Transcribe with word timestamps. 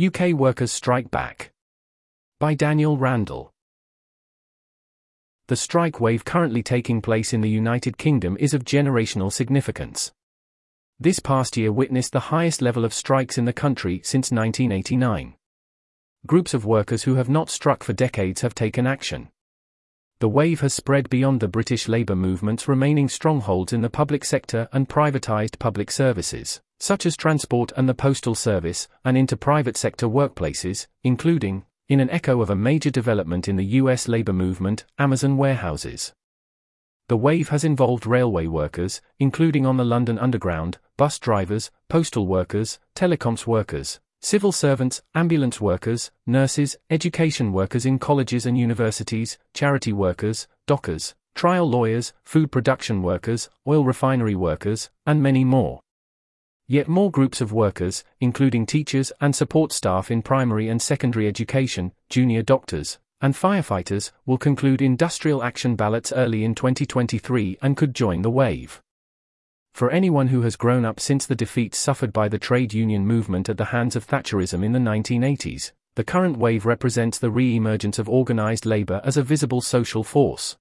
UK 0.00 0.30
Workers 0.30 0.70
Strike 0.70 1.10
Back. 1.10 1.50
By 2.38 2.54
Daniel 2.54 2.96
Randall. 2.96 3.50
The 5.48 5.56
strike 5.56 5.98
wave 5.98 6.24
currently 6.24 6.62
taking 6.62 7.02
place 7.02 7.32
in 7.32 7.40
the 7.40 7.50
United 7.50 7.98
Kingdom 7.98 8.36
is 8.38 8.54
of 8.54 8.62
generational 8.62 9.32
significance. 9.32 10.12
This 11.00 11.18
past 11.18 11.56
year 11.56 11.72
witnessed 11.72 12.12
the 12.12 12.30
highest 12.30 12.62
level 12.62 12.84
of 12.84 12.94
strikes 12.94 13.38
in 13.38 13.44
the 13.44 13.52
country 13.52 14.00
since 14.04 14.30
1989. 14.30 15.34
Groups 16.28 16.54
of 16.54 16.64
workers 16.64 17.02
who 17.02 17.16
have 17.16 17.28
not 17.28 17.50
struck 17.50 17.82
for 17.82 17.92
decades 17.92 18.42
have 18.42 18.54
taken 18.54 18.86
action. 18.86 19.30
The 20.20 20.28
wave 20.28 20.60
has 20.60 20.74
spread 20.74 21.10
beyond 21.10 21.40
the 21.40 21.48
British 21.48 21.88
labour 21.88 22.14
movement's 22.14 22.68
remaining 22.68 23.08
strongholds 23.08 23.72
in 23.72 23.80
the 23.80 23.90
public 23.90 24.24
sector 24.24 24.68
and 24.72 24.88
privatised 24.88 25.58
public 25.58 25.90
services 25.90 26.60
such 26.78 27.06
as 27.06 27.16
transport 27.16 27.72
and 27.76 27.88
the 27.88 27.94
postal 27.94 28.34
service, 28.34 28.88
and 29.04 29.16
into 29.16 29.36
private 29.36 29.76
sector 29.76 30.06
workplaces, 30.06 30.86
including, 31.02 31.64
in 31.88 32.00
an 32.00 32.10
echo 32.10 32.40
of 32.40 32.50
a 32.50 32.54
major 32.54 32.90
development 32.90 33.48
in 33.48 33.56
the 33.56 33.64
US 33.64 34.08
labor 34.08 34.32
movement, 34.32 34.84
Amazon 34.98 35.36
warehouses. 35.36 36.12
The 37.08 37.16
wave 37.16 37.48
has 37.48 37.64
involved 37.64 38.06
railway 38.06 38.46
workers, 38.46 39.00
including 39.18 39.64
on 39.64 39.78
the 39.78 39.84
London 39.84 40.18
Underground, 40.18 40.76
bus 40.98 41.18
drivers, 41.18 41.70
postal 41.88 42.26
workers, 42.26 42.78
telecoms 42.94 43.46
workers, 43.46 43.98
civil 44.20 44.52
servants, 44.52 45.00
ambulance 45.14 45.60
workers, 45.60 46.10
nurses, 46.26 46.76
education 46.90 47.52
workers 47.52 47.86
in 47.86 47.98
colleges 47.98 48.44
and 48.44 48.58
universities, 48.58 49.38
charity 49.54 49.92
workers, 49.92 50.46
dockers, 50.66 51.14
trial 51.34 51.68
lawyers, 51.70 52.12
food 52.24 52.52
production 52.52 53.00
workers, 53.00 53.48
oil 53.66 53.84
refinery 53.84 54.34
workers, 54.34 54.90
and 55.06 55.22
many 55.22 55.44
more. 55.44 55.80
Yet 56.70 56.86
more 56.86 57.10
groups 57.10 57.40
of 57.40 57.50
workers, 57.50 58.04
including 58.20 58.66
teachers 58.66 59.10
and 59.22 59.34
support 59.34 59.72
staff 59.72 60.10
in 60.10 60.20
primary 60.20 60.68
and 60.68 60.82
secondary 60.82 61.26
education, 61.26 61.92
junior 62.10 62.42
doctors, 62.42 62.98
and 63.22 63.32
firefighters, 63.32 64.12
will 64.26 64.36
conclude 64.36 64.82
industrial 64.82 65.42
action 65.42 65.76
ballots 65.76 66.12
early 66.12 66.44
in 66.44 66.54
2023 66.54 67.56
and 67.62 67.74
could 67.74 67.94
join 67.94 68.20
the 68.20 68.30
wave. 68.30 68.82
For 69.72 69.90
anyone 69.90 70.28
who 70.28 70.42
has 70.42 70.56
grown 70.56 70.84
up 70.84 71.00
since 71.00 71.24
the 71.24 71.34
defeats 71.34 71.78
suffered 71.78 72.12
by 72.12 72.28
the 72.28 72.38
trade 72.38 72.74
union 72.74 73.06
movement 73.06 73.48
at 73.48 73.56
the 73.56 73.66
hands 73.66 73.96
of 73.96 74.06
Thatcherism 74.06 74.62
in 74.62 74.72
the 74.72 74.78
1980s, 74.78 75.72
the 75.94 76.04
current 76.04 76.36
wave 76.36 76.66
represents 76.66 77.18
the 77.18 77.30
re 77.30 77.56
emergence 77.56 77.98
of 77.98 78.10
organized 78.10 78.66
labor 78.66 79.00
as 79.04 79.16
a 79.16 79.22
visible 79.22 79.62
social 79.62 80.04
force. 80.04 80.58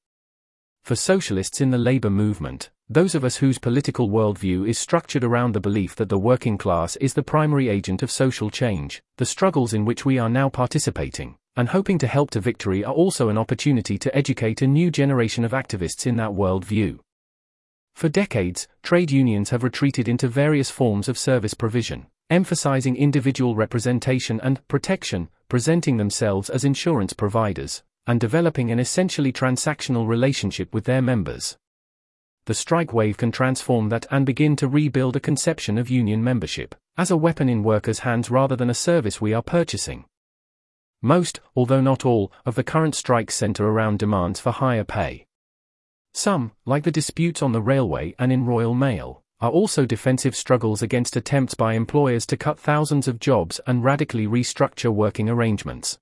For 0.84 0.96
socialists 0.96 1.60
in 1.60 1.72
the 1.72 1.78
labor 1.78 2.10
movement, 2.10 2.70
those 2.90 3.16
of 3.16 3.26
us 3.26 3.36
whose 3.36 3.60
political 3.60 4.10
worldview 4.10 4.66
is 4.66 4.78
structured 4.78 5.24
around 5.24 5.52
the 5.52 5.60
belief 5.60 5.94
that 5.98 6.08
the 6.08 6.18
working 6.18 6.58
class 6.58 6.96
is 6.98 7.14
the 7.14 7.24
primary 7.24 7.68
agent 7.68 8.02
of 8.02 8.10
social 8.10 8.50
change, 8.50 9.02
the 9.18 9.26
struggles 9.26 9.74
in 9.74 9.84
which 9.84 10.06
we 10.06 10.18
are 10.18 10.30
now 10.30 10.48
participating, 10.48 11.36
and 11.58 11.68
hoping 11.70 11.98
to 11.98 12.08
help 12.08 12.30
to 12.30 12.40
victory 12.40 12.86
are 12.86 12.94
also 12.94 13.28
an 13.28 13.38
opportunity 13.38 13.98
to 13.98 14.16
educate 14.16 14.62
a 14.62 14.68
new 14.68 14.90
generation 14.90 15.44
of 15.44 15.52
activists 15.52 16.08
in 16.08 16.16
that 16.16 16.30
worldview. 16.30 16.98
For 17.94 18.08
decades, 18.08 18.70
trade 18.84 19.12
unions 19.12 19.50
have 19.50 19.64
retreated 19.64 20.08
into 20.08 20.30
various 20.30 20.70
forms 20.70 21.10
of 21.10 21.18
service 21.18 21.54
provision, 21.54 22.06
emphasizing 22.30 22.96
individual 22.96 23.58
representation 23.58 24.40
and 24.42 24.66
protection, 24.70 25.28
presenting 25.50 25.98
themselves 25.98 26.50
as 26.50 26.64
insurance 26.64 27.12
providers, 27.12 27.84
and 28.06 28.18
developing 28.18 28.72
an 28.72 28.80
essentially 28.80 29.34
transactional 29.34 30.08
relationship 30.08 30.74
with 30.74 30.86
their 30.86 31.02
members 31.02 31.58
the 32.48 32.54
strike 32.54 32.94
wave 32.94 33.18
can 33.18 33.30
transform 33.30 33.90
that 33.90 34.06
and 34.10 34.26
begin 34.26 34.56
to 34.56 34.70
rebuild 34.70 35.18
a 35.18 35.20
conception 35.20 35.78
of 35.78 35.90
union 35.90 36.24
membership 36.24 36.74
as 36.98 37.12
a 37.12 37.18
weapon 37.18 37.50
in 37.50 37.62
workers' 37.62 38.00
hands 38.00 38.32
rather 38.32 38.56
than 38.56 38.70
a 38.70 38.74
service 38.74 39.20
we 39.20 39.34
are 39.34 39.42
purchasing. 39.42 40.06
Most, 41.02 41.42
although 41.56 41.82
not 41.82 42.06
all, 42.06 42.32
of 42.46 42.56
the 42.56 42.64
current 42.64 42.96
strikes 42.96 43.36
center 43.36 43.68
around 43.68 44.00
demands 44.00 44.40
for 44.40 44.52
higher 44.52 44.86
pay. 44.86 45.26
Some, 46.14 46.54
like 46.66 46.86
the 46.86 46.92
disputes 46.92 47.44
on 47.44 47.52
the 47.52 47.62
railway 47.62 48.16
and 48.18 48.32
in 48.32 48.46
Royal 48.46 48.74
Mail, 48.74 49.24
are 49.42 49.52
also 49.52 49.86
defensive 49.86 50.36
struggles 50.36 50.82
against 50.82 51.18
attempts 51.18 51.54
by 51.54 51.74
employers 51.74 52.26
to 52.28 52.38
cut 52.38 52.58
thousands 52.58 53.10
of 53.10 53.20
jobs 53.20 53.60
and 53.68 53.84
radically 53.84 54.26
restructure 54.26 54.92
working 54.92 55.30
arrangements. 55.30 56.00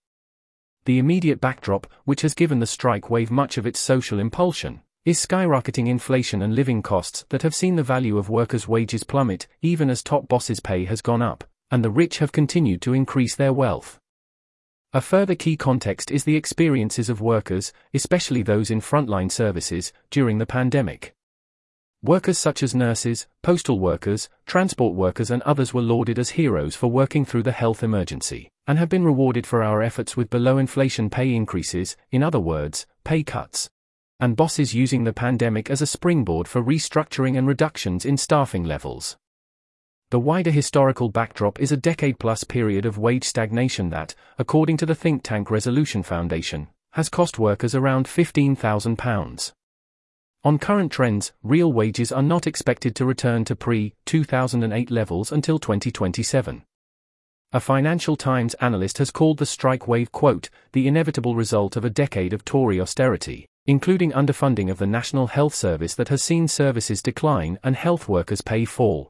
The 0.86 1.00
immediate 1.00 1.42
backdrop, 1.42 1.88
which 2.06 2.22
has 2.22 2.36
given 2.36 2.60
the 2.60 2.68
strike 2.68 3.10
wave 3.10 3.32
much 3.32 3.58
of 3.58 3.66
its 3.66 3.80
social 3.80 4.20
impulsion, 4.20 4.82
is 5.06 5.24
skyrocketing 5.24 5.88
inflation 5.88 6.42
and 6.42 6.56
living 6.56 6.82
costs 6.82 7.26
that 7.30 7.44
have 7.44 7.54
seen 7.54 7.76
the 7.76 7.84
value 7.84 8.18
of 8.18 8.28
workers' 8.28 8.68
wages 8.68 9.04
plummet, 9.04 9.46
even 9.62 9.88
as 9.88 10.02
top 10.02 10.28
bosses' 10.28 10.60
pay 10.60 10.86
has 10.86 11.00
gone 11.00 11.22
up, 11.22 11.44
and 11.70 11.86
the 11.86 11.92
rich 11.92 12.18
have 12.18 12.32
continued 12.32 12.82
to 12.82 12.92
increase 12.92 13.36
their 13.36 13.54
wealth. 13.54 14.00
A 14.94 15.02
further 15.02 15.36
key 15.36 15.58
context 15.58 16.10
is 16.10 16.24
the 16.24 16.36
experiences 16.36 17.08
of 17.08 17.22
workers, 17.22 17.72
especially 17.94 18.42
those 18.42 18.72
in 18.72 18.82
frontline 18.82 19.32
services, 19.32 19.94
during 20.10 20.40
the 20.40 20.48
pandemic. 20.48 21.14
Workers 22.02 22.40
such 22.40 22.64
as 22.64 22.74
nurses, 22.74 23.28
postal 23.44 23.80
workers, 23.80 24.28
transport 24.48 24.96
workers, 24.96 25.30
and 25.30 25.44
others 25.44 25.72
were 25.72 25.84
lauded 25.84 26.18
as 26.18 26.32
heroes 26.32 26.76
for 26.76 26.88
working 26.88 27.26
through 27.26 27.44
the 27.44 27.52
health 27.52 27.84
emergency, 27.84 28.50
and 28.66 28.80
have 28.80 28.90
been 28.90 29.06
rewarded 29.06 29.46
for 29.46 29.62
our 29.62 29.84
efforts 29.84 30.18
with 30.18 30.32
below 30.32 30.58
inflation 30.58 31.12
pay 31.12 31.32
increases, 31.32 31.96
in 32.10 32.24
other 32.24 32.40
words, 32.40 32.88
pay 33.04 33.22
cuts 33.22 33.70
and 34.20 34.36
bosses 34.36 34.74
using 34.74 35.04
the 35.04 35.14
pandemic 35.14 35.70
as 35.70 35.82
a 35.82 35.88
springboard 35.88 36.48
for 36.48 36.64
restructuring 36.64 37.38
and 37.38 37.48
reductions 37.48 38.06
in 38.06 38.18
staffing 38.18 38.64
levels. 38.64 39.18
The 40.12 40.20
wider 40.20 40.52
historical 40.52 41.10
backdrop 41.10 41.60
is 41.60 41.72
a 41.72 41.78
decade 41.78 42.20
plus 42.20 42.44
period 42.44 42.86
of 42.86 42.98
wage 42.98 43.24
stagnation 43.24 43.90
that, 43.90 44.16
according 44.38 44.78
to 44.78 44.86
the 44.86 44.96
think 44.96 45.24
tank 45.24 45.50
Resolution 45.50 46.04
Foundation, 46.04 46.68
has 46.94 47.10
cost 47.10 47.40
workers 47.40 47.76
around 47.76 48.06
£15,000. 48.06 49.52
On 50.44 50.60
current 50.60 50.92
trends, 50.92 51.34
real 51.42 51.74
wages 51.74 52.12
are 52.12 52.22
not 52.22 52.46
expected 52.46 52.96
to 52.96 53.06
return 53.06 53.44
to 53.46 53.56
pre 53.56 53.96
2008 54.06 54.92
levels 54.92 55.32
until 55.32 55.58
2027. 55.58 56.64
A 57.52 57.60
Financial 57.60 58.16
Times 58.16 58.54
analyst 58.56 59.00
has 59.00 59.12
called 59.12 59.40
the 59.40 59.46
strike 59.46 59.88
wave, 59.88 60.12
quote, 60.12 60.50
the 60.72 60.88
inevitable 60.88 61.36
result 61.36 61.76
of 61.76 61.84
a 61.84 61.90
decade 61.90 62.32
of 62.32 62.46
Tory 62.46 62.80
austerity, 62.80 63.48
including 63.68 64.12
underfunding 64.12 64.70
of 64.70 64.78
the 64.78 64.86
National 64.86 65.28
Health 65.28 65.56
Service 65.56 65.96
that 65.96 66.10
has 66.10 66.22
seen 66.22 66.48
services 66.48 67.02
decline 67.02 67.58
and 67.64 67.76
health 67.76 68.08
workers' 68.08 68.42
pay 68.42 68.64
fall. 68.64 69.10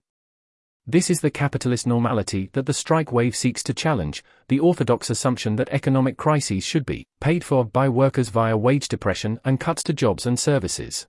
This 0.87 1.09
is 1.09 1.21
the 1.21 1.31
capitalist 1.31 1.87
normality 1.87 2.51
that 2.53 2.67
the 2.67 2.73
strike 2.73 3.11
wave 3.11 3.35
seeks 3.35 3.63
to 3.63 3.73
challenge, 3.73 4.23
the 4.47 4.59
orthodox 4.59 5.09
assumption 5.09 5.55
that 5.55 5.69
economic 5.69 6.15
crises 6.15 6.63
should 6.63 6.85
be 6.85 7.05
paid 7.19 7.43
for 7.43 7.65
by 7.65 7.89
workers 7.89 8.29
via 8.29 8.55
wage 8.55 8.87
depression 8.87 9.39
and 9.43 9.59
cuts 9.59 9.81
to 9.83 9.93
jobs 9.93 10.25
and 10.25 10.39
services. 10.39 11.07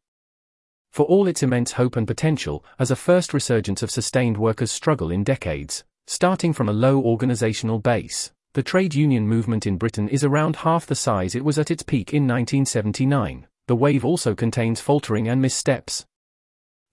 For 0.91 1.05
all 1.05 1.29
its 1.29 1.43
immense 1.43 1.73
hope 1.73 1.95
and 1.95 2.07
potential, 2.07 2.65
as 2.79 2.91
a 2.91 2.97
first 2.97 3.35
resurgence 3.35 3.83
of 3.83 3.91
sustained 3.91 4.39
workers' 4.39 4.73
struggle 4.73 5.11
in 5.11 5.25
decades, 5.25 5.85
starting 6.07 6.55
from 6.55 6.71
a 6.71 6.73
low 6.73 6.99
organizational 6.99 7.79
base, 7.79 8.33
the 8.57 8.63
trade 8.63 8.95
union 8.95 9.29
movement 9.29 9.67
in 9.67 9.77
Britain 9.77 10.09
is 10.09 10.25
around 10.25 10.57
half 10.57 10.87
the 10.87 10.95
size 10.95 11.35
it 11.35 11.45
was 11.45 11.59
at 11.59 11.71
its 11.71 11.83
peak 11.83 12.15
in 12.15 12.23
1979. 12.23 13.47
The 13.67 13.77
wave 13.77 14.03
also 14.03 14.35
contains 14.35 14.81
faltering 14.81 15.29
and 15.29 15.43
missteps. 15.43 16.07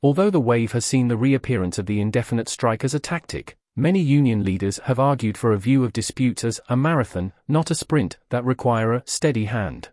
Although 0.01 0.29
the 0.29 0.41
wave 0.41 0.73
has 0.73 0.83
seen 0.83 1.07
the 1.07 1.15
reappearance 1.15 1.79
of 1.79 1.85
the 1.85 2.01
indefinite 2.01 2.49
strike 2.49 2.83
as 2.83 2.93
a 2.93 2.99
tactic, 2.99 3.55
many 3.77 4.01
union 4.01 4.43
leaders 4.43 4.79
have 4.79 4.99
argued 4.99 5.37
for 5.37 5.53
a 5.53 5.57
view 5.57 5.85
of 5.85 5.93
disputes 5.93 6.43
as 6.43 6.59
a 6.67 6.75
marathon, 6.75 7.31
not 7.47 7.71
a 7.71 7.75
sprint, 7.75 8.17
that 8.29 8.43
require 8.43 8.91
a 8.91 9.03
steady 9.05 9.45
hand. 9.45 9.87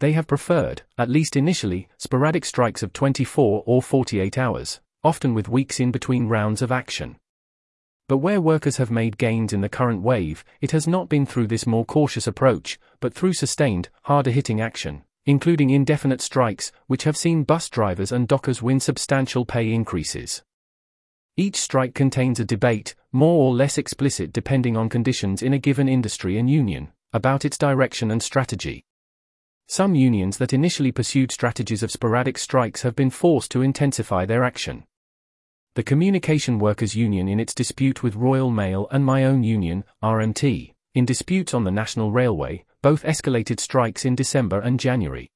They 0.00 0.10
have 0.14 0.26
preferred, 0.26 0.82
at 0.98 1.08
least 1.08 1.36
initially, 1.36 1.86
sporadic 1.98 2.44
strikes 2.44 2.82
of 2.82 2.92
24 2.92 3.62
or 3.64 3.80
48 3.80 4.36
hours, 4.36 4.80
often 5.04 5.34
with 5.34 5.48
weeks 5.48 5.78
in 5.78 5.92
between 5.92 6.26
rounds 6.26 6.62
of 6.62 6.72
action. 6.72 7.14
But 8.06 8.18
where 8.18 8.40
workers 8.40 8.76
have 8.76 8.90
made 8.90 9.16
gains 9.16 9.52
in 9.52 9.62
the 9.62 9.68
current 9.68 10.02
wave, 10.02 10.44
it 10.60 10.72
has 10.72 10.86
not 10.86 11.08
been 11.08 11.24
through 11.24 11.46
this 11.46 11.66
more 11.66 11.86
cautious 11.86 12.26
approach, 12.26 12.78
but 13.00 13.14
through 13.14 13.32
sustained, 13.32 13.88
harder 14.02 14.30
hitting 14.30 14.60
action, 14.60 15.04
including 15.24 15.70
indefinite 15.70 16.20
strikes, 16.20 16.70
which 16.86 17.04
have 17.04 17.16
seen 17.16 17.44
bus 17.44 17.70
drivers 17.70 18.12
and 18.12 18.28
dockers 18.28 18.60
win 18.60 18.78
substantial 18.78 19.46
pay 19.46 19.72
increases. 19.72 20.42
Each 21.36 21.56
strike 21.56 21.94
contains 21.94 22.38
a 22.38 22.44
debate, 22.44 22.94
more 23.10 23.42
or 23.42 23.54
less 23.54 23.78
explicit 23.78 24.32
depending 24.32 24.76
on 24.76 24.90
conditions 24.90 25.42
in 25.42 25.54
a 25.54 25.58
given 25.58 25.88
industry 25.88 26.36
and 26.38 26.48
union, 26.50 26.92
about 27.12 27.44
its 27.44 27.56
direction 27.56 28.10
and 28.10 28.22
strategy. 28.22 28.84
Some 29.66 29.94
unions 29.94 30.36
that 30.36 30.52
initially 30.52 30.92
pursued 30.92 31.32
strategies 31.32 31.82
of 31.82 31.90
sporadic 31.90 32.36
strikes 32.36 32.82
have 32.82 32.94
been 32.94 33.08
forced 33.08 33.50
to 33.52 33.62
intensify 33.62 34.26
their 34.26 34.44
action. 34.44 34.84
The 35.76 35.82
Communication 35.82 36.60
Workers 36.60 36.94
Union 36.94 37.26
in 37.26 37.40
its 37.40 37.52
dispute 37.52 38.04
with 38.04 38.14
Royal 38.14 38.48
Mail 38.48 38.86
and 38.92 39.04
my 39.04 39.24
own 39.24 39.42
union, 39.42 39.82
RMT, 40.04 40.72
in 40.94 41.04
disputes 41.04 41.52
on 41.52 41.64
the 41.64 41.72
National 41.72 42.12
Railway, 42.12 42.64
both 42.80 43.02
escalated 43.02 43.58
strikes 43.58 44.04
in 44.04 44.14
December 44.14 44.60
and 44.60 44.78
January. 44.78 45.32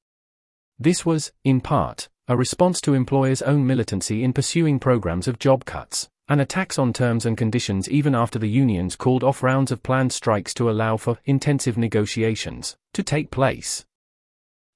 This 0.79 1.05
was, 1.05 1.33
in 1.43 1.59
part, 1.59 2.07
a 2.29 2.37
response 2.37 2.79
to 2.81 2.93
employers' 2.93 3.41
own 3.41 3.67
militancy 3.67 4.23
in 4.23 4.31
pursuing 4.31 4.79
programs 4.79 5.27
of 5.27 5.39
job 5.39 5.65
cuts, 5.65 6.07
and 6.29 6.39
attacks 6.39 6.79
on 6.79 6.93
terms 6.93 7.25
and 7.25 7.37
conditions 7.37 7.89
even 7.89 8.15
after 8.15 8.39
the 8.39 8.47
unions 8.47 8.95
called 8.95 9.25
off 9.25 9.43
rounds 9.43 9.73
of 9.73 9.83
planned 9.83 10.13
strikes 10.13 10.53
to 10.53 10.69
allow 10.69 10.95
for 10.95 11.17
intensive 11.25 11.77
negotiations 11.77 12.77
to 12.93 13.03
take 13.03 13.29
place. 13.29 13.85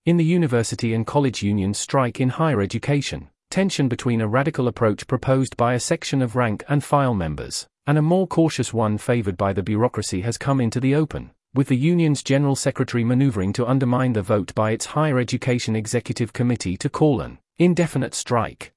In 0.05 0.17
the 0.17 0.25
university 0.25 0.93
and 0.93 1.07
college 1.07 1.41
unions 1.41 1.77
strike 1.77 2.19
in 2.19 2.27
higher 2.27 2.59
education, 2.59 3.29
tension 3.53 3.87
between 3.87 4.19
a 4.19 4.27
radical 4.27 4.67
approach 4.67 5.05
proposed 5.05 5.55
by 5.57 5.75
a 5.75 5.79
section 5.79 6.23
of 6.23 6.35
rank 6.35 6.63
and 6.67 6.83
file 6.83 7.13
members 7.13 7.67
and 7.85 7.99
a 7.99 8.01
more 8.01 8.25
cautious 8.25 8.73
one 8.73 8.97
favored 8.97 9.37
by 9.37 9.53
the 9.53 9.61
bureaucracy 9.61 10.21
has 10.21 10.39
come 10.39 10.59
into 10.59 10.79
the 10.79 10.95
open, 10.95 11.29
with 11.53 11.67
the 11.67 11.77
union's 11.77 12.23
general 12.23 12.55
secretary 12.55 13.03
maneuvering 13.03 13.53
to 13.53 13.67
undermine 13.67 14.13
the 14.13 14.23
vote 14.23 14.55
by 14.55 14.71
its 14.71 14.87
higher 14.87 15.19
education 15.19 15.75
executive 15.75 16.33
committee 16.33 16.75
to 16.75 16.89
call 16.89 17.21
an 17.21 17.37
indefinite 17.59 18.15
strike. 18.15 18.73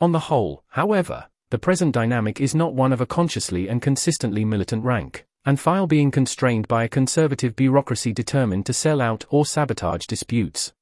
On 0.00 0.12
the 0.12 0.30
whole, 0.30 0.64
however, 0.68 1.26
the 1.50 1.58
present 1.58 1.92
dynamic 1.92 2.40
is 2.40 2.54
not 2.54 2.72
one 2.72 2.90
of 2.90 3.02
a 3.02 3.06
consciously 3.06 3.68
and 3.68 3.82
consistently 3.82 4.46
militant 4.46 4.82
rank, 4.82 5.26
and 5.44 5.60
file 5.60 5.86
being 5.86 6.10
constrained 6.10 6.66
by 6.68 6.84
a 6.84 6.88
conservative 6.88 7.54
bureaucracy 7.54 8.14
determined 8.14 8.64
to 8.64 8.72
sell 8.72 9.02
out 9.02 9.26
or 9.28 9.44
sabotage 9.44 10.06
disputes. 10.06 10.72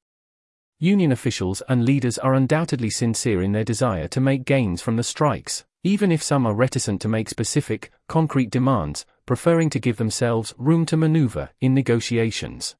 Union 0.83 1.13
officials 1.13 1.63
and 1.69 1.85
leaders 1.85 2.17
are 2.17 2.33
undoubtedly 2.33 2.89
sincere 2.89 3.41
in 3.41 3.53
their 3.53 3.63
desire 3.63 4.05
to 4.09 4.19
make 4.19 4.43
gains 4.43 4.81
from 4.81 4.97
the 4.97 5.01
strikes, 5.01 5.63
even 5.85 6.11
if 6.11 6.21
some 6.21 6.45
are 6.45 6.53
reticent 6.53 6.99
to 6.99 7.07
make 7.07 7.29
specific, 7.29 7.89
concrete 8.09 8.49
demands, 8.49 9.05
preferring 9.25 9.69
to 9.69 9.79
give 9.79 9.95
themselves 9.95 10.53
room 10.57 10.85
to 10.85 10.97
maneuver 10.97 11.49
in 11.61 11.73
negotiations. 11.73 12.75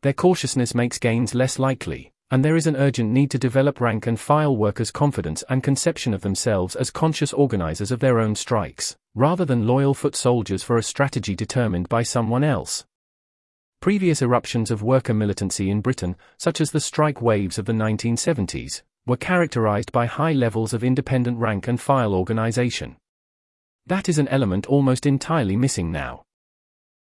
Their 0.00 0.14
cautiousness 0.14 0.74
makes 0.74 0.98
gains 0.98 1.34
less 1.34 1.58
likely, 1.58 2.10
and 2.30 2.42
there 2.42 2.56
is 2.56 2.66
an 2.66 2.76
urgent 2.76 3.10
need 3.10 3.30
to 3.32 3.38
develop 3.38 3.82
rank 3.82 4.06
and 4.06 4.18
file 4.18 4.56
workers' 4.56 4.90
confidence 4.90 5.44
and 5.50 5.62
conception 5.62 6.14
of 6.14 6.22
themselves 6.22 6.74
as 6.74 6.90
conscious 6.90 7.34
organizers 7.34 7.92
of 7.92 8.00
their 8.00 8.18
own 8.18 8.34
strikes, 8.34 8.96
rather 9.14 9.44
than 9.44 9.66
loyal 9.66 9.92
foot 9.92 10.16
soldiers 10.16 10.62
for 10.62 10.78
a 10.78 10.82
strategy 10.82 11.34
determined 11.34 11.86
by 11.90 12.02
someone 12.02 12.42
else. 12.42 12.86
Previous 13.80 14.20
eruptions 14.20 14.70
of 14.70 14.82
worker 14.82 15.14
militancy 15.14 15.70
in 15.70 15.80
Britain, 15.80 16.14
such 16.36 16.60
as 16.60 16.70
the 16.70 16.80
strike 16.80 17.22
waves 17.22 17.58
of 17.58 17.64
the 17.64 17.72
1970s, 17.72 18.82
were 19.06 19.16
characterized 19.16 19.90
by 19.90 20.04
high 20.04 20.32
levels 20.32 20.74
of 20.74 20.84
independent 20.84 21.38
rank 21.38 21.66
and 21.66 21.80
file 21.80 22.12
organization. 22.12 22.98
That 23.86 24.06
is 24.06 24.18
an 24.18 24.28
element 24.28 24.66
almost 24.66 25.06
entirely 25.06 25.56
missing 25.56 25.90
now. 25.90 26.24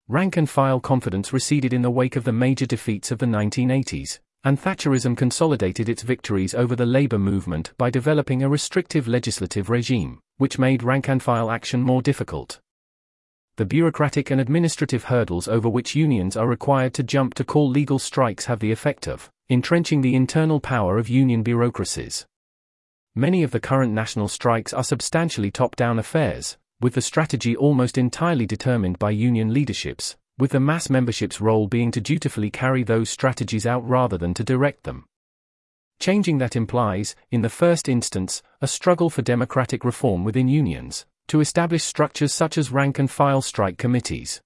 Rank 0.07 0.38
and 0.38 0.47
file 0.47 0.79
confidence 0.79 1.33
receded 1.33 1.74
in 1.74 1.81
the 1.81 1.89
wake 1.89 2.15
of 2.15 2.25
the 2.25 2.31
major 2.31 2.68
defeats 2.68 3.09
of 3.09 3.18
the 3.18 3.25
1980s, 3.25 4.19
and 4.44 4.62
Thatcherism 4.62 5.18
consolidated 5.18 5.89
its 5.89 6.03
victories 6.03 6.53
over 6.53 6.75
the 6.75 6.85
labor 6.85 7.18
movement 7.18 7.73
by 7.80 7.89
developing 7.89 8.44
a 8.44 8.50
restrictive 8.50 9.07
legislative 9.07 9.71
regime, 9.71 10.19
which 10.38 10.59
made 10.59 10.83
rank 10.83 11.09
and 11.09 11.23
file 11.23 11.50
action 11.50 11.81
more 11.81 12.03
difficult. 12.03 12.62
The 13.57 13.65
bureaucratic 13.65 14.30
and 14.30 14.39
administrative 14.39 15.06
hurdles 15.06 15.48
over 15.48 15.68
which 15.68 15.95
unions 15.95 16.38
are 16.38 16.48
required 16.48 16.94
to 16.94 17.01
jump 17.01 17.33
to 17.33 17.44
call 17.44 17.68
legal 17.68 17.98
strikes 17.98 18.45
have 18.45 18.59
the 18.59 18.71
effect 18.71 19.07
of 19.07 19.31
entrenching 19.50 20.01
the 20.01 20.13
internal 20.13 20.59
power 20.59 21.00
of 21.00 21.09
union 21.09 21.42
bureaucracies. 21.42 22.27
Many 23.15 23.42
of 23.42 23.50
the 23.50 23.59
current 23.59 23.94
national 23.94 24.27
strikes 24.27 24.74
are 24.74 24.83
substantially 24.83 25.50
top 25.50 25.75
down 25.75 25.98
affairs, 25.98 26.56
with 26.81 26.94
the 26.94 27.01
strategy 27.01 27.56
almost 27.56 27.98
entirely 27.98 28.45
determined 28.45 29.00
by 29.00 29.09
union 29.09 29.51
leaderships, 29.51 30.15
with 30.38 30.51
the 30.51 30.59
mass 30.59 30.88
membership's 30.88 31.42
role 31.42 31.65
being 31.65 31.89
to 31.89 32.00
dutifully 32.00 32.51
carry 32.51 32.83
those 32.83 33.09
strategies 33.09 33.65
out 33.65 33.83
rather 33.89 34.19
than 34.19 34.36
to 34.36 34.44
direct 34.44 34.83
them. 34.83 35.06
Changing 36.00 36.38
that 36.38 36.56
implies, 36.56 37.15
in 37.31 37.42
the 37.42 37.50
first 37.50 37.89
instance, 37.89 38.44
a 38.62 38.68
struggle 38.68 39.09
for 39.09 39.24
democratic 39.24 39.83
reform 39.83 40.24
within 40.24 40.48
unions, 40.48 41.07
to 41.27 41.39
establish 41.39 41.83
structures 41.83 42.33
such 42.33 42.57
as 42.57 42.71
rank 42.71 43.00
and 43.00 43.12
file 43.12 43.41
strike 43.41 43.77
committees. 43.77 44.41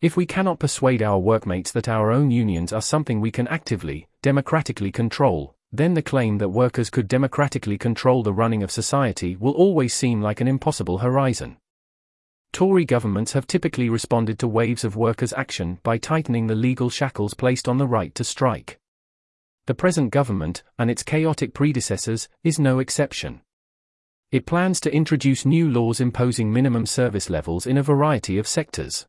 If 0.00 0.16
we 0.16 0.26
cannot 0.26 0.60
persuade 0.60 1.02
our 1.02 1.18
workmates 1.18 1.72
that 1.72 1.88
our 1.88 2.12
own 2.12 2.30
unions 2.30 2.72
are 2.72 2.80
something 2.80 3.20
we 3.20 3.32
can 3.32 3.48
actively, 3.48 4.06
democratically 4.22 4.92
control, 4.92 5.56
then 5.72 5.94
the 5.94 6.02
claim 6.02 6.38
that 6.38 6.50
workers 6.50 6.88
could 6.88 7.08
democratically 7.08 7.76
control 7.76 8.22
the 8.22 8.32
running 8.32 8.62
of 8.62 8.70
society 8.70 9.36
will 9.36 9.52
always 9.52 9.92
seem 9.92 10.22
like 10.22 10.40
an 10.40 10.48
impossible 10.48 10.98
horizon. 10.98 11.56
Tory 12.52 12.84
governments 12.84 13.32
have 13.32 13.46
typically 13.46 13.90
responded 13.90 14.38
to 14.38 14.48
waves 14.48 14.84
of 14.84 14.96
workers' 14.96 15.34
action 15.34 15.80
by 15.82 15.98
tightening 15.98 16.46
the 16.46 16.54
legal 16.54 16.88
shackles 16.88 17.34
placed 17.34 17.68
on 17.68 17.78
the 17.78 17.86
right 17.86 18.14
to 18.14 18.24
strike. 18.24 18.78
The 19.66 19.74
present 19.74 20.10
government, 20.10 20.62
and 20.78 20.90
its 20.90 21.02
chaotic 21.02 21.52
predecessors, 21.52 22.28
is 22.42 22.58
no 22.58 22.78
exception. 22.78 23.42
It 24.30 24.44
plans 24.44 24.78
to 24.80 24.94
introduce 24.94 25.46
new 25.46 25.70
laws 25.70 26.02
imposing 26.02 26.52
minimum 26.52 26.84
service 26.84 27.30
levels 27.30 27.66
in 27.66 27.78
a 27.78 27.82
variety 27.82 28.36
of 28.36 28.46
sectors. 28.46 29.06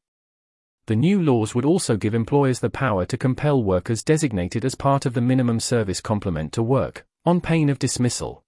The 0.86 0.96
new 0.96 1.22
laws 1.22 1.54
would 1.54 1.66
also 1.66 1.98
give 1.98 2.16
employers 2.16 2.62
the 2.62 2.70
power 2.70 3.06
to 3.08 3.18
compel 3.18 3.62
workers 3.62 4.02
designated 4.02 4.64
as 4.64 4.76
part 4.76 5.06
of 5.06 5.14
the 5.14 5.22
minimum 5.22 5.60
service 5.60 6.00
complement 6.00 6.54
to 6.54 6.64
work, 6.64 7.06
on 7.26 7.42
pain 7.42 7.70
of 7.70 7.80
dismissal. 7.80 8.46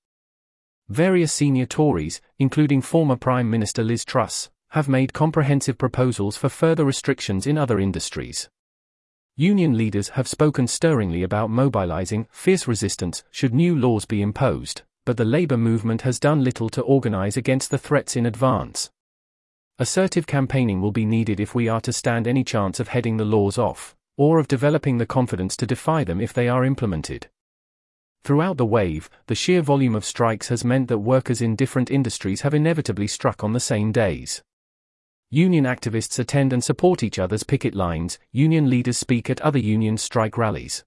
Various 0.87 1.33
senior 1.33 1.65
Tories, 1.65 2.21
including 2.39 2.81
former 2.81 3.17
Prime 3.17 3.49
Minister 3.49 3.83
Liz 3.83 4.05
Truss, 4.05 4.49
have 4.69 4.87
made 4.87 5.11
comprehensive 5.11 5.77
proposals 5.77 6.37
for 6.37 6.47
further 6.47 6.85
restrictions 6.85 7.45
in 7.45 7.57
other 7.57 7.81
industries. 7.81 8.49
Union 9.35 9.77
leaders 9.77 10.09
have 10.09 10.27
spoken 10.27 10.67
stirringly 10.67 11.21
about 11.21 11.49
mobilizing 11.49 12.27
fierce 12.31 12.65
resistance 12.65 13.25
should 13.29 13.53
new 13.53 13.77
laws 13.77 14.05
be 14.05 14.21
imposed, 14.21 14.83
but 15.11 15.17
the 15.17 15.25
labor 15.25 15.57
movement 15.57 16.03
has 16.03 16.21
done 16.21 16.41
little 16.41 16.69
to 16.69 16.81
organize 16.83 17.35
against 17.35 17.69
the 17.69 17.77
threats 17.77 18.15
in 18.15 18.25
advance. 18.25 18.89
Assertive 19.77 20.25
campaigning 20.25 20.79
will 20.79 20.93
be 20.93 21.03
needed 21.03 21.37
if 21.41 21.53
we 21.53 21.67
are 21.67 21.81
to 21.81 21.91
stand 21.91 22.27
any 22.27 22.45
chance 22.45 22.79
of 22.79 22.87
heading 22.87 23.17
the 23.17 23.25
laws 23.25 23.57
off, 23.57 23.93
or 24.15 24.39
of 24.39 24.47
developing 24.47 24.99
the 24.99 25.05
confidence 25.05 25.57
to 25.57 25.67
defy 25.67 26.05
them 26.05 26.21
if 26.21 26.31
they 26.31 26.47
are 26.47 26.63
implemented. 26.63 27.27
Throughout 28.23 28.55
the 28.55 28.65
wave, 28.65 29.09
the 29.27 29.35
sheer 29.35 29.61
volume 29.61 29.95
of 29.95 30.05
strikes 30.05 30.47
has 30.47 30.63
meant 30.63 30.87
that 30.87 30.99
workers 30.99 31.41
in 31.41 31.57
different 31.57 31.91
industries 31.91 32.39
have 32.39 32.53
inevitably 32.53 33.07
struck 33.07 33.43
on 33.43 33.51
the 33.51 33.59
same 33.59 33.91
days. 33.91 34.41
Union 35.29 35.65
activists 35.65 36.19
attend 36.19 36.53
and 36.53 36.63
support 36.63 37.03
each 37.03 37.19
other's 37.19 37.43
picket 37.43 37.75
lines, 37.75 38.17
union 38.31 38.69
leaders 38.69 38.97
speak 38.97 39.29
at 39.29 39.41
other 39.41 39.59
union 39.59 39.97
strike 39.97 40.37
rallies. 40.37 40.85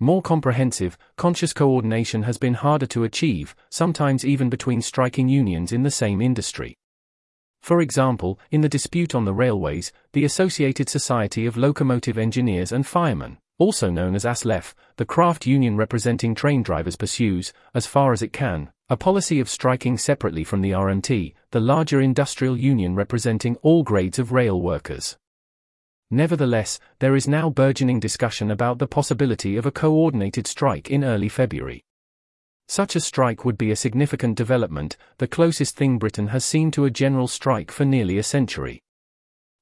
More 0.00 0.22
comprehensive, 0.22 0.96
conscious 1.16 1.52
coordination 1.52 2.22
has 2.22 2.38
been 2.38 2.54
harder 2.54 2.86
to 2.86 3.02
achieve, 3.02 3.56
sometimes 3.68 4.24
even 4.24 4.48
between 4.48 4.80
striking 4.80 5.28
unions 5.28 5.72
in 5.72 5.82
the 5.82 5.90
same 5.90 6.20
industry. 6.20 6.76
For 7.60 7.80
example, 7.80 8.38
in 8.52 8.60
the 8.60 8.68
dispute 8.68 9.12
on 9.14 9.24
the 9.24 9.34
railways, 9.34 9.92
the 10.12 10.24
Associated 10.24 10.88
Society 10.88 11.46
of 11.46 11.56
Locomotive 11.56 12.16
Engineers 12.16 12.70
and 12.70 12.86
Firemen, 12.86 13.38
also 13.58 13.90
known 13.90 14.14
as 14.14 14.24
ASLEF, 14.24 14.72
the 14.98 15.04
craft 15.04 15.46
union 15.46 15.76
representing 15.76 16.32
train 16.32 16.62
drivers 16.62 16.94
pursues, 16.94 17.52
as 17.74 17.86
far 17.86 18.12
as 18.12 18.22
it 18.22 18.32
can, 18.32 18.70
a 18.88 18.96
policy 18.96 19.40
of 19.40 19.48
striking 19.48 19.98
separately 19.98 20.44
from 20.44 20.60
the 20.60 20.70
RMT, 20.70 21.34
the 21.50 21.60
larger 21.60 22.00
industrial 22.00 22.56
union 22.56 22.94
representing 22.94 23.56
all 23.62 23.82
grades 23.82 24.20
of 24.20 24.30
rail 24.30 24.62
workers. 24.62 25.16
Nevertheless, 26.10 26.80
there 27.00 27.14
is 27.14 27.28
now 27.28 27.50
burgeoning 27.50 28.00
discussion 28.00 28.50
about 28.50 28.78
the 28.78 28.86
possibility 28.86 29.56
of 29.56 29.66
a 29.66 29.70
coordinated 29.70 30.46
strike 30.46 30.90
in 30.90 31.04
early 31.04 31.28
February. 31.28 31.84
Such 32.66 32.96
a 32.96 33.00
strike 33.00 33.44
would 33.44 33.58
be 33.58 33.70
a 33.70 33.76
significant 33.76 34.36
development, 34.36 34.96
the 35.18 35.26
closest 35.26 35.76
thing 35.76 35.98
Britain 35.98 36.28
has 36.28 36.44
seen 36.44 36.70
to 36.72 36.86
a 36.86 36.90
general 36.90 37.28
strike 37.28 37.70
for 37.70 37.84
nearly 37.84 38.16
a 38.16 38.22
century. 38.22 38.82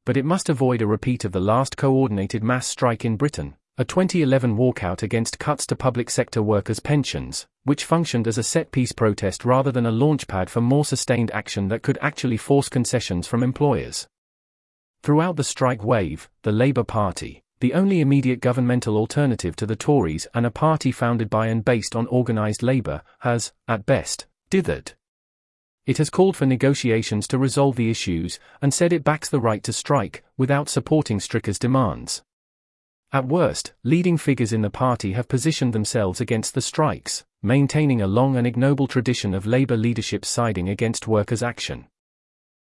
But 0.05 0.17
it 0.17 0.25
must 0.25 0.49
avoid 0.49 0.83
a 0.83 0.87
repeat 0.87 1.25
of 1.25 1.33
the 1.33 1.41
last 1.41 1.77
coordinated 1.77 2.45
mass 2.45 2.69
strike 2.69 3.05
in 3.05 3.17
Britain, 3.17 3.57
a 3.77 3.85
2011 3.85 4.57
walkout 4.57 5.03
against 5.03 5.41
cuts 5.41 5.67
to 5.67 5.77
public 5.77 6.11
sector 6.11 6.43
workers' 6.43 6.81
pensions, 6.81 7.47
which 7.65 7.85
functioned 7.85 8.29
as 8.29 8.39
a 8.39 8.43
set 8.43 8.71
piece 8.71 8.93
protest 8.93 9.45
rather 9.45 9.73
than 9.73 9.85
a 9.85 9.93
launchpad 9.93 10.49
for 10.49 10.61
more 10.61 10.85
sustained 10.85 11.31
action 11.33 11.69
that 11.69 11.83
could 11.83 11.99
actually 12.01 12.37
force 12.37 12.69
concessions 12.69 13.27
from 13.27 13.43
employers. 13.43 14.07
Throughout 15.07 15.37
the 15.37 15.45
strike 15.45 15.85
wave, 15.85 16.29
the 16.43 16.51
Labour 16.51 16.83
Party, 16.83 17.45
the 17.61 17.75
only 17.75 18.01
immediate 18.01 18.41
governmental 18.41 18.97
alternative 18.97 19.55
to 19.55 19.65
the 19.65 19.77
Tories 19.77 20.27
and 20.35 20.45
a 20.45 20.51
party 20.51 20.91
founded 20.91 21.31
by 21.31 21.47
and 21.47 21.65
based 21.65 21.95
on 21.95 22.09
organised 22.09 22.61
labour, 22.61 23.03
has, 23.21 23.53
at 23.69 23.87
best, 23.87 24.27
dithered. 24.51 24.95
It 25.87 25.99
has 25.99 26.11
called 26.11 26.35
for 26.35 26.45
negotiations 26.45 27.29
to 27.29 27.39
resolve 27.39 27.77
the 27.77 27.89
issues 27.89 28.41
and 28.61 28.75
said 28.75 28.93
it 28.93 29.05
backs 29.05 29.29
the 29.29 29.39
right 29.39 29.63
to 29.63 29.73
strike, 29.73 30.25
without 30.37 30.69
supporting 30.69 31.21
strikers' 31.21 31.61
demands. 31.61 32.25
At 33.13 33.29
worst, 33.29 33.75
leading 33.85 34.17
figures 34.17 34.53
in 34.53 34.63
the 34.63 34.71
party 34.71 35.13
have 35.13 35.29
positioned 35.29 35.73
themselves 35.73 36.21
against 36.21 36.53
the 36.53 36.61
strikes, 36.61 37.25
maintaining 37.45 38.03
a 38.03 38.09
long 38.09 38.37
and 38.37 38.45
ignoble 38.45 38.89
tradition 38.89 39.35
of 39.35 39.47
Labour 39.47 39.77
leadership 39.77 40.25
siding 40.25 40.69
against 40.69 41.07
workers' 41.07 41.45
action. 41.45 41.87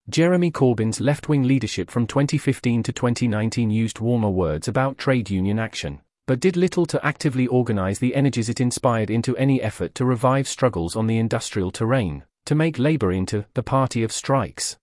Jeremy 0.10 0.52
Corbyn's 0.52 1.00
left 1.00 1.30
wing 1.30 1.44
leadership 1.44 1.92
from 1.92 2.08
2015 2.08 2.82
to 2.84 2.92
2019 2.92 3.70
used 3.70 4.00
warmer 4.00 4.32
words 4.32 4.68
about 4.68 4.98
trade 4.98 5.30
union 5.30 5.60
action, 5.60 6.02
but 6.26 6.40
did 6.40 6.58
little 6.58 6.88
to 6.88 7.06
actively 7.06 7.46
organize 7.46 8.00
the 8.00 8.16
energies 8.16 8.50
it 8.50 8.60
inspired 8.60 9.12
into 9.12 9.38
any 9.38 9.62
effort 9.62 9.94
to 9.94 10.04
revive 10.04 10.48
struggles 10.48 10.96
on 10.96 11.06
the 11.06 11.20
industrial 11.20 11.70
terrain, 11.70 12.24
to 12.46 12.56
make 12.56 12.80
Labour 12.80 13.12
into 13.12 13.46
the 13.54 13.62
party 13.62 14.02
of 14.02 14.12
strikes. 14.12 14.76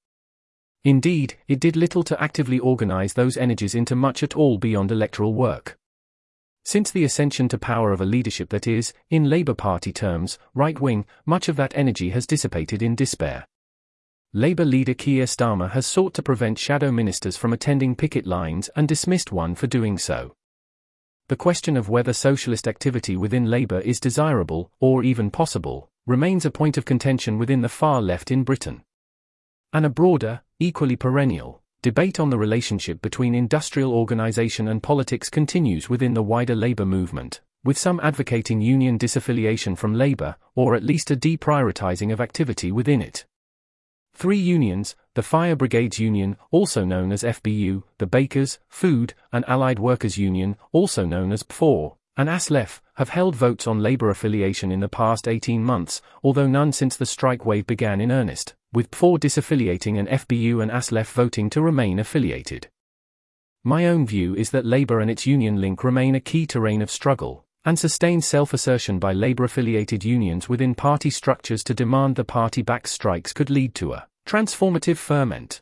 Indeed, 0.85 1.37
it 1.49 1.59
did 1.59 1.75
little 1.75 2.05
to 2.05 2.23
actively 2.23 2.61
organize 2.61 3.15
those 3.15 3.37
energies 3.37 3.75
into 3.75 3.97
much 3.97 4.23
at 4.23 4.37
all 4.37 4.57
beyond 4.57 4.93
electoral 4.93 5.35
work. 5.35 5.77
Since 6.65 6.93
the 6.93 7.05
ascension 7.05 7.49
to 7.49 7.59
power 7.59 7.91
of 7.91 8.01
a 8.01 8.07
leadership 8.07 8.51
that 8.51 8.69
is, 8.69 8.93
in 9.11 9.29
Labour 9.29 9.55
Party 9.55 9.93
terms, 9.93 10.39
right 10.55 10.79
wing, 10.81 11.07
much 11.27 11.49
of 11.49 11.57
that 11.57 11.77
energy 11.77 12.11
has 12.11 12.27
dissipated 12.27 12.83
in 12.83 12.95
despair. 12.95 13.47
Labour 14.35 14.67
leader 14.67 14.93
Keir 14.93 15.25
Starmer 15.25 15.71
has 15.71 15.87
sought 15.87 16.13
to 16.13 16.23
prevent 16.23 16.59
shadow 16.59 16.93
ministers 16.93 17.39
from 17.39 17.55
attending 17.55 17.97
picket 17.97 18.27
lines 18.27 18.69
and 18.77 18.87
dismissed 18.87 19.33
one 19.33 19.55
for 19.55 19.67
doing 19.67 19.97
so. 19.97 20.35
The 21.29 21.37
question 21.37 21.79
of 21.79 21.89
whether 21.89 22.13
socialist 22.13 22.69
activity 22.69 23.17
within 23.17 23.47
Labour 23.47 23.81
is 23.81 23.99
desirable, 23.99 24.71
or 24.81 25.03
even 25.03 25.31
possible, 25.31 25.89
remains 26.07 26.45
a 26.45 26.51
point 26.51 26.77
of 26.77 26.85
contention 26.85 27.39
within 27.39 27.63
the 27.63 27.71
far 27.71 28.03
left 28.03 28.31
in 28.31 28.45
Britain. 28.45 28.83
And 29.73 29.87
a 29.87 29.91
broader, 29.91 30.43
equally 30.61 30.97
perennial, 30.97 31.63
debate 31.81 32.21
on 32.21 32.29
the 32.29 32.39
relationship 32.39 33.01
between 33.01 33.35
industrial 33.35 33.95
organization 33.95 34.69
and 34.69 34.83
politics 34.83 35.31
continues 35.31 35.89
within 35.89 36.13
the 36.13 36.23
wider 36.23 36.55
labor 36.55 36.85
movement, 36.85 37.41
with 37.65 37.79
some 37.79 37.99
advocating 38.03 38.61
union 38.61 38.99
disaffiliation 38.99 39.77
from 39.77 39.95
labor, 39.95 40.37
or 40.55 40.75
at 40.75 40.85
least 40.85 41.11
a 41.11 41.17
deprioritising 41.17 42.13
of 42.13 42.21
activity 42.21 42.71
within 42.71 43.01
it. 43.01 43.25
Three 44.19 44.37
unions, 44.37 44.97
the 45.15 45.23
Fire 45.23 45.55
Brigades 45.55 46.01
Union, 46.01 46.37
also 46.51 46.85
known 46.85 47.13
as 47.13 47.23
FBU, 47.23 47.85
the 47.99 48.07
Bakers, 48.09 48.59
Food, 48.69 49.15
and 49.33 49.45
Allied 49.49 49.79
Workers 49.79 50.19
Union, 50.19 50.57
also 50.73 51.05
known 51.05 51.31
as 51.31 51.45
BFAWU, 51.45 51.95
and 52.17 52.29
ASLEF, 52.29 52.81
have 52.95 53.11
held 53.11 53.37
votes 53.37 53.69
on 53.69 53.79
labor 53.79 54.11
affiliation 54.11 54.73
in 54.73 54.81
the 54.81 54.89
past 54.89 55.29
18 55.29 55.63
months, 55.63 56.03
although 56.25 56.49
none 56.49 56.73
since 56.73 56.97
the 56.97 57.07
strike 57.07 57.47
wave 57.47 57.65
began 57.69 58.01
in 58.01 58.11
earnest 58.11 58.57
with 58.73 58.91
BFAWU 58.91 59.21
disaffiliating 59.21 59.97
and 59.97 60.09
FBU 60.09 60.61
and 60.61 60.73
ASLEF 60.73 61.13
voting 61.13 61.49
to 61.51 61.63
remain 61.63 62.01
affiliated. 62.01 62.67
My 63.63 63.87
own 63.87 64.05
view 64.05 64.35
is 64.35 64.51
that 64.51 64.67
Labour 64.67 64.99
and 64.99 65.13
its 65.13 65.27
union 65.27 65.61
link 65.61 65.85
remain 65.85 66.17
a 66.17 66.21
key 66.21 66.45
terrain 66.45 66.83
of 66.83 66.91
struggle, 66.91 67.45
and 67.65 67.79
sustained 67.79 68.25
self 68.25 68.55
assertion 68.55 68.99
by 68.99 69.13
Labour 69.13 69.45
affiliated 69.45 70.05
unions 70.05 70.49
within 70.49 70.75
party 70.75 71.11
structures 71.11 71.63
to 71.65 71.75
demand 71.75 72.17
the 72.17 72.25
party 72.25 72.63
backed 72.63 72.89
strikes 72.89 73.33
could 73.33 73.51
lead 73.51 73.75
to 73.75 73.93
a 73.93 74.07
transformative 74.27 74.97
ferment. 74.97 75.61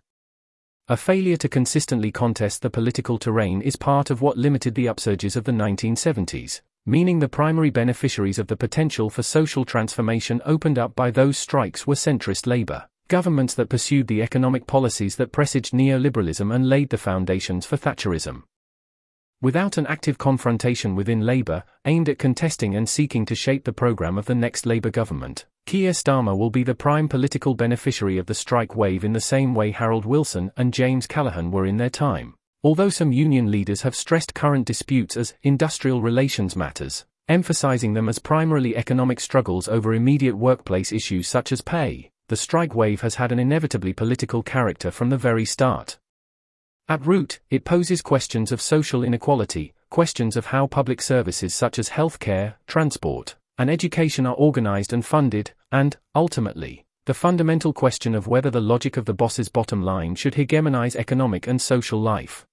A 0.88 0.96
failure 0.96 1.36
to 1.36 1.48
consistently 1.48 2.12
contest 2.12 2.62
the 2.62 2.70
political 2.70 3.18
terrain 3.18 3.60
is 3.60 3.76
part 3.76 4.10
of 4.10 4.22
what 4.22 4.38
limited 4.38 4.74
the 4.74 4.86
upsurges 4.86 5.36
of 5.36 5.44
the 5.44 5.52
1970s, 5.52 6.60
meaning 6.84 7.18
the 7.18 7.28
primary 7.28 7.70
beneficiaries 7.70 8.38
of 8.38 8.46
the 8.46 8.56
potential 8.56 9.10
for 9.10 9.22
social 9.22 9.64
transformation 9.64 10.40
opened 10.44 10.78
up 10.78 10.94
by 10.94 11.10
those 11.10 11.36
strikes 11.36 11.86
were 11.86 11.94
centrist 11.94 12.46
Labour 12.46 12.86
governments 13.08 13.54
that 13.54 13.68
pursued 13.68 14.08
the 14.08 14.20
economic 14.20 14.66
policies 14.66 15.14
that 15.16 15.30
presaged 15.30 15.72
neoliberalism 15.72 16.52
and 16.52 16.68
laid 16.68 16.90
the 16.90 16.98
foundations 16.98 17.64
for 17.64 17.76
Thatcherism. 17.76 18.42
Without 19.42 19.76
an 19.76 19.86
active 19.86 20.16
confrontation 20.16 20.96
within 20.96 21.20
Labour, 21.20 21.62
aimed 21.84 22.08
at 22.08 22.18
contesting 22.18 22.74
and 22.74 22.88
seeking 22.88 23.26
to 23.26 23.34
shape 23.34 23.64
the 23.64 23.72
programme 23.72 24.16
of 24.16 24.24
the 24.24 24.34
next 24.34 24.64
Labour 24.64 24.88
government, 24.88 25.44
Keir 25.66 25.90
Starmer 25.90 26.36
will 26.36 26.48
be 26.48 26.62
the 26.62 26.74
prime 26.74 27.06
political 27.06 27.54
beneficiary 27.54 28.16
of 28.16 28.26
the 28.26 28.34
strike 28.34 28.74
wave 28.74 29.04
in 29.04 29.12
the 29.12 29.20
same 29.20 29.54
way 29.54 29.72
Harold 29.72 30.06
Wilson 30.06 30.52
and 30.56 30.72
James 30.72 31.06
Callaghan 31.06 31.50
were 31.50 31.66
in 31.66 31.76
their 31.76 31.90
time. 31.90 32.34
Although 32.64 32.88
some 32.88 33.12
union 33.12 33.50
leaders 33.50 33.82
have 33.82 33.94
stressed 33.94 34.32
current 34.32 34.66
disputes 34.66 35.18
as 35.18 35.34
industrial 35.42 36.00
relations 36.00 36.56
matters, 36.56 37.04
emphasizing 37.28 37.92
them 37.92 38.08
as 38.08 38.18
primarily 38.18 38.74
economic 38.74 39.20
struggles 39.20 39.68
over 39.68 39.92
immediate 39.92 40.36
workplace 40.36 40.92
issues 40.92 41.28
such 41.28 41.52
as 41.52 41.60
pay, 41.60 42.10
the 42.28 42.36
strike 42.36 42.74
wave 42.74 43.02
has 43.02 43.16
had 43.16 43.32
an 43.32 43.38
inevitably 43.38 43.92
political 43.92 44.42
character 44.42 44.90
from 44.90 45.10
the 45.10 45.18
very 45.18 45.44
start. 45.44 45.98
At 46.88 47.04
root, 47.04 47.40
it 47.50 47.64
poses 47.64 48.00
questions 48.00 48.52
of 48.52 48.60
social 48.60 49.02
inequality, 49.02 49.74
questions 49.90 50.36
of 50.36 50.46
how 50.46 50.68
public 50.68 51.02
services 51.02 51.52
such 51.52 51.80
as 51.80 51.88
healthcare, 51.88 52.54
transport, 52.68 53.34
and 53.58 53.68
education 53.68 54.24
are 54.24 54.36
organized 54.36 54.92
and 54.92 55.04
funded, 55.04 55.50
and, 55.72 55.96
ultimately, 56.14 56.84
the 57.06 57.14
fundamental 57.14 57.72
question 57.72 58.14
of 58.14 58.28
whether 58.28 58.50
the 58.50 58.60
logic 58.60 58.96
of 58.96 59.04
the 59.04 59.14
boss's 59.14 59.48
bottom 59.48 59.82
line 59.82 60.14
should 60.14 60.34
hegemonize 60.34 60.94
economic 60.94 61.48
and 61.48 61.60
social 61.60 62.00
life. 62.00 62.46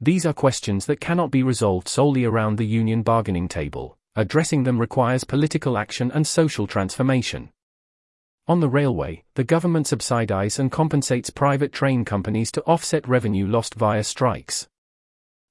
These 0.00 0.26
are 0.26 0.32
questions 0.32 0.86
that 0.86 1.00
cannot 1.00 1.30
be 1.30 1.44
resolved 1.44 1.86
solely 1.86 2.24
around 2.24 2.58
the 2.58 2.66
union 2.66 3.02
bargaining 3.02 3.46
table. 3.46 3.96
Addressing 4.16 4.64
them 4.64 4.80
requires 4.80 5.22
political 5.22 5.78
action 5.78 6.10
and 6.12 6.26
social 6.26 6.66
transformation. 6.66 7.50
On 8.46 8.60
the 8.60 8.68
railway, 8.68 9.24
the 9.36 9.44
government 9.44 9.86
subsidies 9.86 10.58
and 10.58 10.70
compensates 10.70 11.30
private 11.30 11.72
train 11.72 12.04
companies 12.04 12.52
to 12.52 12.62
offset 12.64 13.08
revenue 13.08 13.46
lost 13.46 13.74
via 13.74 14.04
strikes. 14.04 14.68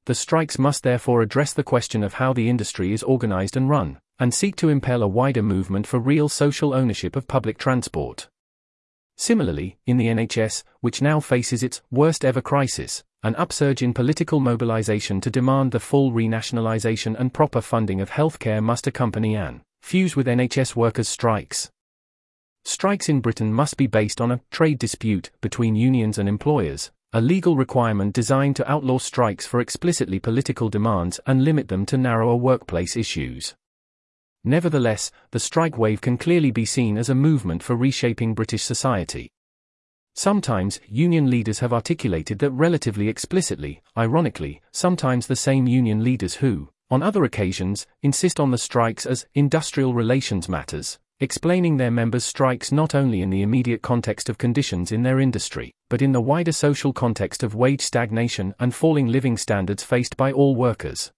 The 0.06 0.14
strikes 0.14 0.60
must 0.60 0.84
therefore 0.84 1.24
address 1.24 1.54
the 1.54 1.64
question 1.64 2.04
of 2.04 2.16
how 2.16 2.34
the 2.34 2.50
industry 2.50 2.94
is 2.94 3.02
organized 3.02 3.58
and 3.58 3.68
run, 3.68 3.98
and 4.20 4.32
seek 4.32 4.56
to 4.58 4.70
impel 4.70 5.02
a 5.02 5.08
wider 5.08 5.42
movement 5.42 5.88
for 5.88 5.98
real 5.98 6.30
social 6.30 6.72
ownership 6.72 7.16
of 7.16 7.28
public 7.28 7.58
transport. 7.58 8.28
Similarly, 9.18 9.78
in 9.88 9.98
the 9.98 10.08
NHS, 10.08 10.64
which 10.82 11.02
now 11.02 11.20
faces 11.20 11.64
its 11.64 11.82
worst 11.90 12.24
ever 12.24 12.42
crisis, 12.42 13.04
an 13.24 13.36
upsurge 13.38 13.82
in 13.82 13.96
political 13.96 14.40
mobilization 14.40 15.20
to 15.22 15.32
demand 15.32 15.72
the 15.72 15.80
full 15.80 16.12
renationalization 16.12 17.20
and 17.20 17.34
proper 17.34 17.62
funding 17.62 18.02
of 18.02 18.12
healthcare 18.12 18.62
must 18.62 18.86
accompany 18.86 19.36
an 19.36 19.64
fuse 19.82 20.16
with 20.16 20.28
NHS 20.28 20.76
workers' 20.76 21.10
strikes. 21.10 21.72
Strikes 22.66 23.10
in 23.10 23.20
Britain 23.20 23.54
must 23.54 23.76
be 23.76 23.88
based 23.88 24.22
on 24.22 24.32
a 24.32 24.42
trade 24.50 24.80
dispute 24.80 25.32
between 25.42 25.76
unions 25.76 26.18
and 26.18 26.30
employers, 26.30 26.92
a 27.12 27.20
legal 27.20 27.58
requirement 27.58 28.14
designed 28.14 28.56
to 28.56 28.72
outlaw 28.72 28.98
strikes 28.98 29.46
for 29.46 29.60
explicitly 29.60 30.18
political 30.18 30.70
demands 30.70 31.20
and 31.28 31.44
limit 31.44 31.68
them 31.68 31.86
to 31.86 31.98
narrower 31.98 32.36
workplace 32.36 32.96
issues. 32.96 33.54
Nevertheless, 34.46 35.12
the 35.32 35.40
strike 35.40 35.78
wave 35.78 36.02
can 36.02 36.18
clearly 36.18 36.52
be 36.52 36.66
seen 36.66 36.98
as 36.98 37.10
a 37.10 37.16
movement 37.16 37.64
for 37.64 37.76
reshaping 37.76 38.34
British 38.34 38.64
society. 38.64 39.30
Sometimes, 40.16 40.80
union 40.88 41.30
leaders 41.30 41.60
have 41.60 41.74
articulated 41.74 42.40
that 42.40 42.52
relatively 42.52 43.10
explicitly, 43.10 43.82
ironically, 43.98 44.62
sometimes 44.72 45.28
the 45.28 45.36
same 45.36 45.68
union 45.68 46.04
leaders 46.04 46.36
who, 46.36 46.70
on 46.90 47.04
other 47.04 47.24
occasions, 47.24 47.88
insist 48.02 48.40
on 48.40 48.52
the 48.52 48.58
strikes 48.58 49.06
as 49.06 49.26
industrial 49.34 49.94
relations 49.94 50.48
matters, 50.48 51.00
explaining 51.24 51.78
their 51.78 51.90
members' 51.90 52.26
strikes 52.26 52.70
not 52.70 52.94
only 52.94 53.22
in 53.22 53.30
the 53.30 53.42
immediate 53.42 53.82
context 53.82 54.28
of 54.28 54.38
conditions 54.38 54.92
in 54.92 55.04
their 55.04 55.22
industry, 55.22 55.74
but 55.90 56.02
in 56.02 56.12
the 56.12 56.20
wider 56.20 56.52
social 56.52 56.92
context 56.92 57.44
of 57.44 57.56
wage 57.56 57.80
stagnation 57.80 58.54
and 58.60 58.76
falling 58.76 59.08
living 59.08 59.38
standards 59.38 59.84
faced 59.84 60.18
by 60.18 60.34
all 60.34 60.54
workers. 60.54 61.14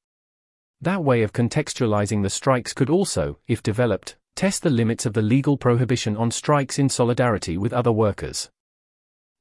That 0.79 1.03
way 1.03 1.23
of 1.23 1.33
contextualizing 1.33 2.21
the 2.21 2.29
strikes 2.29 2.71
could 2.71 2.89
also, 2.89 3.39
if 3.47 3.63
developed, 3.63 4.15
test 4.35 4.61
the 4.61 4.69
limits 4.69 5.07
of 5.07 5.13
the 5.13 5.23
legal 5.23 5.57
prohibition 5.57 6.15
on 6.15 6.29
strikes 6.29 6.77
in 6.77 6.87
solidarity 6.87 7.57
with 7.57 7.73
other 7.73 7.91
workers. 7.91 8.51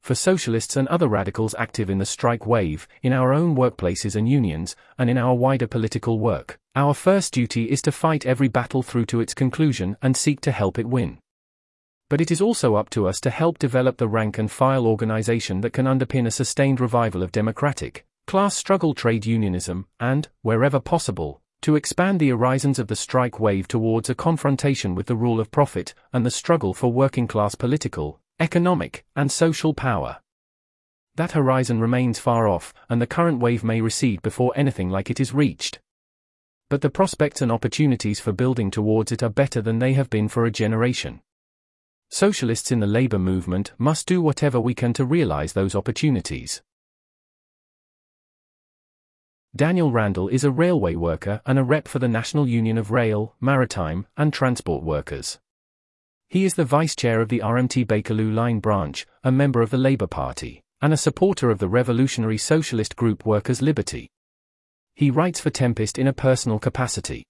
For 0.02 0.14
socialists 0.14 0.76
and 0.76 0.88
other 0.88 1.08
radicals 1.08 1.54
active 1.58 1.90
in 1.90 1.98
the 1.98 2.06
strike 2.06 2.46
wave, 2.46 2.88
in 3.02 3.12
our 3.12 3.34
own 3.34 3.54
workplaces 3.54 4.16
and 4.16 4.26
unions, 4.26 4.76
and 4.98 5.10
in 5.10 5.18
our 5.18 5.34
wider 5.34 5.66
political 5.66 6.18
work, 6.18 6.58
our 6.76 6.92
first 6.92 7.32
duty 7.32 7.70
is 7.70 7.80
to 7.82 7.92
fight 7.92 8.26
every 8.26 8.48
battle 8.48 8.82
through 8.82 9.06
to 9.06 9.20
its 9.20 9.32
conclusion 9.32 9.96
and 10.02 10.16
seek 10.16 10.40
to 10.40 10.50
help 10.50 10.76
it 10.76 10.88
win. 10.88 11.18
But 12.10 12.20
it 12.20 12.32
is 12.32 12.40
also 12.40 12.74
up 12.74 12.90
to 12.90 13.06
us 13.06 13.20
to 13.20 13.30
help 13.30 13.58
develop 13.58 13.96
the 13.96 14.08
rank 14.08 14.38
and 14.38 14.50
file 14.50 14.86
organization 14.86 15.60
that 15.60 15.72
can 15.72 15.86
underpin 15.86 16.26
a 16.26 16.32
sustained 16.32 16.80
revival 16.80 17.22
of 17.22 17.30
democratic, 17.30 18.04
class 18.26 18.56
struggle 18.56 18.92
trade 18.92 19.24
unionism, 19.24 19.86
and, 20.00 20.28
wherever 20.42 20.80
possible, 20.80 21.40
to 21.62 21.76
expand 21.76 22.18
the 22.18 22.30
horizons 22.30 22.80
of 22.80 22.88
the 22.88 22.96
strike 22.96 23.38
wave 23.38 23.68
towards 23.68 24.10
a 24.10 24.14
confrontation 24.14 24.96
with 24.96 25.06
the 25.06 25.16
rule 25.16 25.38
of 25.38 25.52
profit 25.52 25.94
and 26.12 26.26
the 26.26 26.30
struggle 26.30 26.74
for 26.74 26.92
working 26.92 27.28
class 27.28 27.54
political, 27.54 28.20
economic, 28.40 29.04
and 29.14 29.30
social 29.30 29.74
power. 29.74 30.18
That 31.14 31.32
horizon 31.32 31.80
remains 31.80 32.18
far 32.18 32.48
off, 32.48 32.74
and 32.90 33.00
the 33.00 33.06
current 33.06 33.38
wave 33.38 33.62
may 33.62 33.80
recede 33.80 34.22
before 34.22 34.52
anything 34.56 34.90
like 34.90 35.08
it 35.08 35.20
is 35.20 35.32
reached 35.32 35.78
but 36.74 36.80
the 36.80 36.90
prospects 36.90 37.40
and 37.40 37.52
opportunities 37.52 38.18
for 38.18 38.32
building 38.32 38.68
towards 38.68 39.12
it 39.12 39.22
are 39.22 39.28
better 39.28 39.62
than 39.62 39.78
they 39.78 39.92
have 39.92 40.10
been 40.10 40.26
for 40.26 40.44
a 40.44 40.50
generation. 40.50 41.20
Socialists 42.10 42.72
in 42.72 42.80
the 42.80 42.86
labor 42.88 43.16
movement 43.16 43.70
must 43.78 44.08
do 44.08 44.20
whatever 44.20 44.58
we 44.58 44.74
can 44.74 44.92
to 44.94 45.04
realize 45.04 45.52
those 45.52 45.76
opportunities. 45.76 46.62
Daniel 49.54 49.92
Randall 49.92 50.26
is 50.26 50.42
a 50.42 50.50
railway 50.50 50.96
worker 50.96 51.40
and 51.46 51.60
a 51.60 51.62
rep 51.62 51.86
for 51.86 52.00
the 52.00 52.08
National 52.08 52.48
Union 52.48 52.76
of 52.76 52.90
Rail, 52.90 53.36
Maritime, 53.40 54.08
and 54.16 54.32
Transport 54.32 54.82
Workers. 54.82 55.38
He 56.28 56.44
is 56.44 56.54
the 56.54 56.64
vice 56.64 56.96
chair 56.96 57.20
of 57.20 57.28
the 57.28 57.38
RMT 57.38 57.86
Bakerloo 57.86 58.34
Line 58.34 58.58
branch, 58.58 59.06
a 59.22 59.30
member 59.30 59.62
of 59.62 59.70
the 59.70 59.78
Labour 59.78 60.08
Party, 60.08 60.60
and 60.82 60.92
a 60.92 60.96
supporter 60.96 61.50
of 61.50 61.60
the 61.60 61.68
revolutionary 61.68 62.36
socialist 62.36 62.96
group 62.96 63.24
Workers' 63.24 63.62
Liberty. 63.62 64.10
He 64.96 65.10
writes 65.10 65.40
for 65.40 65.50
Tempest 65.50 65.98
in 65.98 66.06
a 66.06 66.12
personal 66.12 66.60
capacity. 66.60 67.24